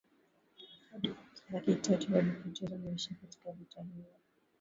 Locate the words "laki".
1.53-1.75